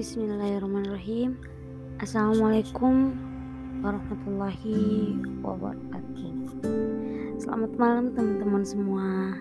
[0.00, 1.36] Bismillahirrahmanirrahim.
[2.00, 3.12] Assalamualaikum
[3.84, 5.12] warahmatullahi
[5.44, 6.32] wabarakatuh.
[7.36, 9.36] Selamat malam teman-teman semua.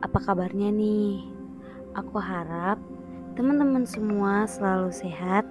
[0.00, 1.28] Apa kabarnya nih?
[2.00, 2.80] Aku harap
[3.36, 5.44] teman-teman semua selalu sehat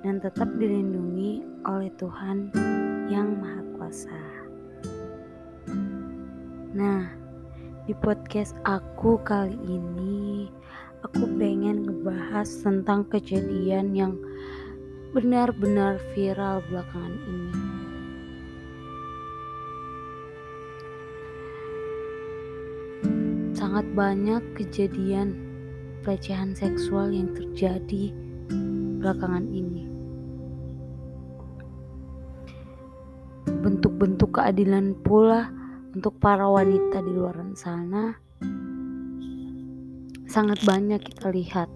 [0.00, 2.48] dan tetap dilindungi oleh Tuhan
[3.12, 4.22] yang Maha Kuasa.
[6.72, 7.04] Nah,
[7.84, 10.48] di podcast aku kali ini
[11.00, 14.12] aku pengen ngebahas tentang kejadian yang
[15.16, 17.52] benar-benar viral belakangan ini.
[23.56, 25.36] Sangat banyak kejadian
[26.04, 28.12] pelecehan seksual yang terjadi
[29.00, 29.84] belakangan ini.
[33.60, 35.52] Bentuk-bentuk keadilan pula
[35.92, 38.29] untuk para wanita di luar sana
[40.30, 41.66] sangat banyak kita lihat.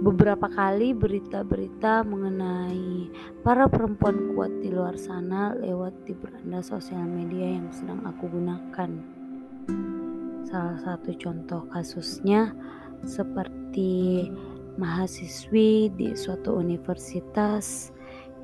[0.00, 3.12] Beberapa kali berita-berita mengenai
[3.44, 8.90] para perempuan kuat di luar sana lewat di beranda sosial media yang sedang aku gunakan.
[10.48, 12.56] Salah satu contoh kasusnya
[13.04, 14.24] seperti
[14.80, 17.92] mahasiswi di suatu universitas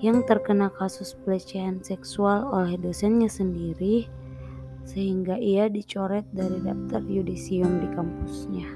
[0.05, 4.05] yang terkena kasus pelecehan seksual oleh dosennya sendiri
[4.87, 8.69] sehingga ia dicoret dari daftar yudisium di kampusnya.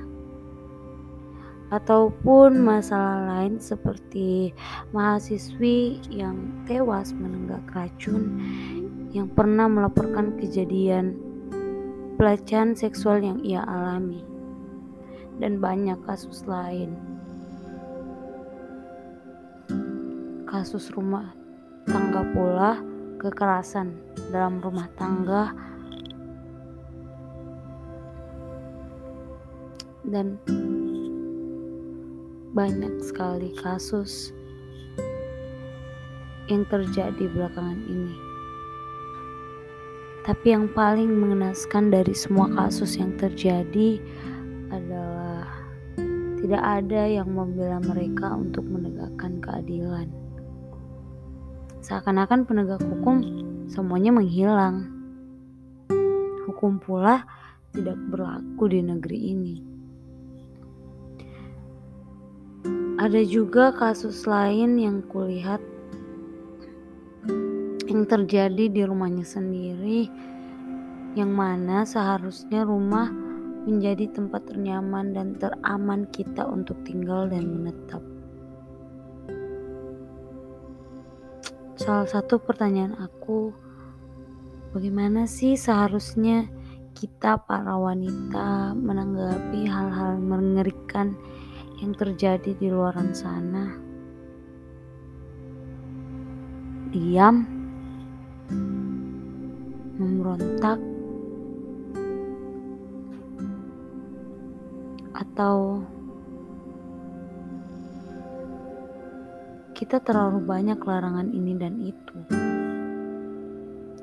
[1.70, 4.50] Ataupun masalah lain seperti
[4.90, 8.42] mahasiswi yang tewas menenggak racun
[9.14, 11.14] yang pernah melaporkan kejadian
[12.18, 14.26] pelecehan seksual yang ia alami
[15.38, 16.98] dan banyak kasus lain.
[20.50, 21.30] Kasus rumah
[21.86, 22.82] tangga pula
[23.22, 23.94] kekerasan
[24.34, 25.54] dalam rumah tangga
[30.08, 30.40] dan
[32.56, 34.34] banyak sekali kasus
[36.50, 38.16] yang terjadi belakangan ini.
[40.26, 44.02] Tapi yang paling mengenaskan dari semua kasus yang terjadi
[44.68, 45.48] adalah
[46.42, 50.10] tidak ada yang membela mereka untuk menegakkan keadilan.
[51.80, 53.24] Seakan-akan penegak hukum
[53.70, 54.90] semuanya menghilang.
[56.44, 57.24] Hukum pula
[57.72, 59.69] tidak berlaku di negeri ini.
[63.00, 65.64] Ada juga kasus lain yang kulihat
[67.88, 70.04] yang terjadi di rumahnya sendiri
[71.16, 73.08] yang mana seharusnya rumah
[73.64, 78.04] menjadi tempat ternyaman dan teraman kita untuk tinggal dan menetap.
[81.80, 83.48] Salah satu pertanyaan aku,
[84.76, 86.52] bagaimana sih seharusnya
[86.92, 91.16] kita para wanita menanggapi hal-hal mengerikan
[91.80, 93.72] yang terjadi di luar sana.
[96.92, 97.46] Diam,
[99.96, 100.76] memberontak,
[105.14, 105.80] atau
[109.72, 112.18] kita terlalu banyak larangan ini dan itu,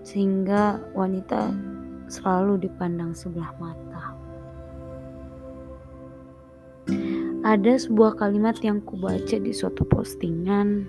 [0.02, 1.54] sehingga wanita
[2.10, 3.87] selalu dipandang sebelah mata.
[7.48, 10.84] Ada sebuah kalimat yang kubaca di suatu postingan.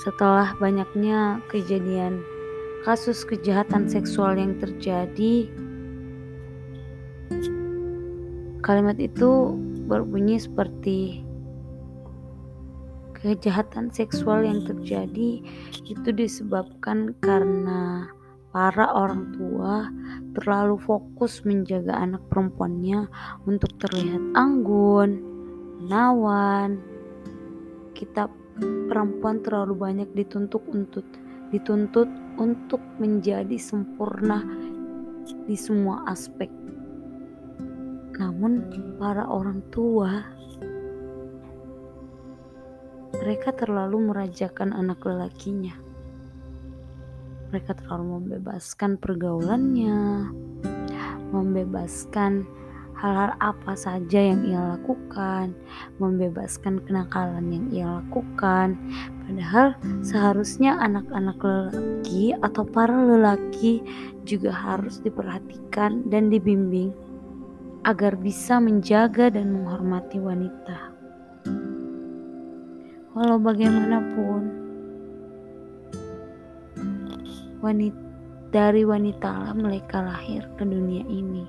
[0.00, 2.24] Setelah banyaknya kejadian
[2.88, 5.52] kasus kejahatan seksual yang terjadi
[8.64, 11.20] kalimat itu berbunyi seperti
[13.20, 15.44] kejahatan seksual yang terjadi
[15.84, 18.08] itu disebabkan karena
[18.48, 19.92] para orang tua
[20.34, 23.10] terlalu fokus menjaga anak perempuannya
[23.46, 25.20] untuk terlihat anggun,
[25.82, 26.78] menawan.
[27.96, 28.30] Kita
[28.88, 31.04] perempuan terlalu banyak dituntut untuk
[31.50, 32.06] dituntut
[32.38, 34.46] untuk menjadi sempurna
[35.44, 36.48] di semua aspek.
[38.20, 40.22] Namun para orang tua
[43.20, 45.89] mereka terlalu merajakan anak lelakinya
[47.50, 50.30] mereka terlalu membebaskan pergaulannya,
[51.34, 52.46] membebaskan
[53.00, 55.56] hal-hal apa saja yang ia lakukan,
[55.96, 58.76] membebaskan kenakalan yang ia lakukan.
[59.24, 59.74] Padahal
[60.04, 63.80] seharusnya anak-anak lelaki atau para lelaki
[64.28, 66.92] juga harus diperhatikan dan dibimbing
[67.88, 70.92] agar bisa menjaga dan menghormati wanita.
[73.16, 74.59] Walau bagaimanapun,
[77.60, 78.10] wanita
[78.50, 81.46] dari wanita lah mereka lahir ke dunia ini.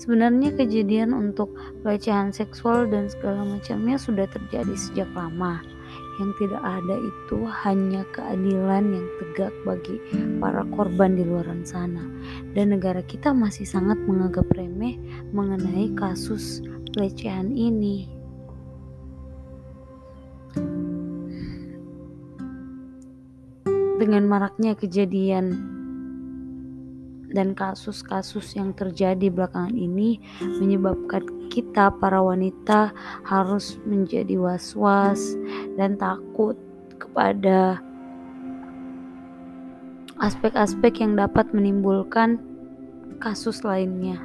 [0.00, 1.52] Sebenarnya kejadian untuk
[1.84, 5.62] pelecehan seksual dan segala macamnya sudah terjadi sejak lama.
[6.18, 9.96] Yang tidak ada itu hanya keadilan yang tegak bagi
[10.40, 12.04] para korban di luar sana.
[12.52, 14.96] Dan negara kita masih sangat menganggap remeh
[15.32, 16.64] mengenai kasus
[16.96, 18.19] pelecehan ini.
[24.00, 25.60] Dengan maraknya kejadian
[27.36, 31.20] dan kasus-kasus yang terjadi belakangan ini menyebabkan
[31.52, 32.96] kita para wanita
[33.28, 35.36] harus menjadi was-was
[35.76, 36.56] dan takut
[36.96, 37.84] kepada
[40.16, 42.40] aspek-aspek yang dapat menimbulkan
[43.20, 44.16] kasus lainnya.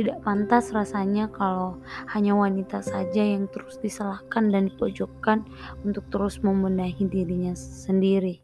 [0.00, 1.76] Tidak pantas rasanya kalau
[2.16, 5.44] hanya wanita saja yang terus disalahkan dan dipojokkan
[5.84, 8.40] untuk terus membenahi dirinya sendiri.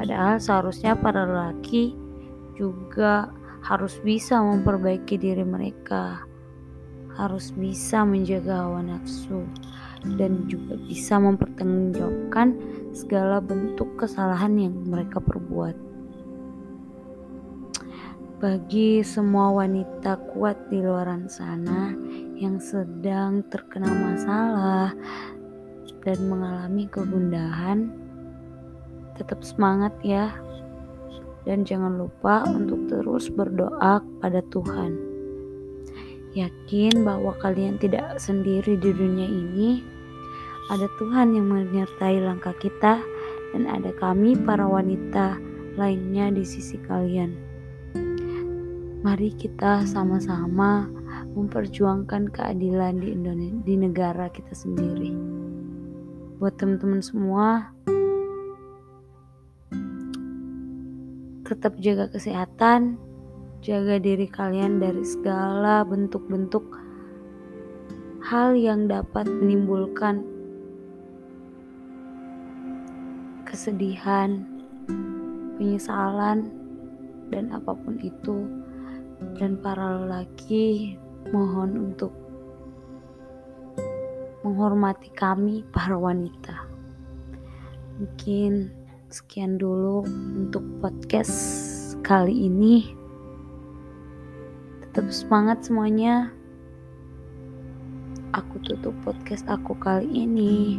[0.00, 1.92] Padahal seharusnya para lelaki
[2.56, 3.28] juga
[3.60, 6.24] harus bisa memperbaiki diri mereka,
[7.12, 9.44] harus bisa menjaga hawa nafsu,
[10.16, 12.56] dan juga bisa mempertanggungjawabkan
[12.96, 15.76] segala bentuk kesalahan yang mereka perbuat.
[18.38, 21.90] Bagi semua wanita kuat di luar sana
[22.38, 24.94] yang sedang terkena masalah
[26.06, 27.90] dan mengalami kegundahan,
[29.18, 30.30] Tetap semangat ya.
[31.42, 34.94] Dan jangan lupa untuk terus berdoa pada Tuhan.
[36.38, 39.82] Yakin bahwa kalian tidak sendiri di dunia ini.
[40.70, 43.02] Ada Tuhan yang menyertai langkah kita
[43.50, 45.42] dan ada kami para wanita
[45.74, 47.47] lainnya di sisi kalian.
[48.98, 50.90] Mari kita sama-sama
[51.38, 55.14] memperjuangkan keadilan di Indonesia, di negara kita sendiri.
[56.42, 57.70] Buat teman-teman semua,
[61.46, 62.98] tetap jaga kesehatan,
[63.62, 66.66] jaga diri kalian dari segala bentuk-bentuk
[68.26, 70.26] hal yang dapat menimbulkan
[73.46, 74.42] kesedihan,
[75.54, 76.50] penyesalan,
[77.30, 78.57] dan apa pun itu.
[79.38, 80.98] Dan para lelaki
[81.34, 82.14] mohon untuk
[84.46, 86.66] menghormati kami para wanita.
[87.98, 88.78] Mungkin
[89.08, 90.04] Sekian dulu
[90.36, 91.32] untuk podcast
[92.04, 92.92] kali ini.
[94.84, 96.28] Tetap semangat semuanya.
[98.36, 100.76] Aku tutup podcast aku kali ini.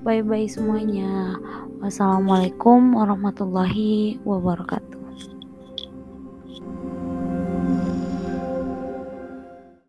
[0.00, 1.36] Bye bye semuanya.
[1.84, 4.77] Wassalamualaikum warahmatullahi wabarakatuh.